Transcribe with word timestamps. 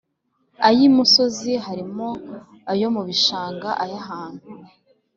Ay 0.67 0.77
imusozi 0.87 1.51
harimo 1.65 2.07
ayo 2.71 2.87
mu 2.95 3.01
bishanga 3.07 3.69
ay 3.83 3.93
ahantu 4.01 4.45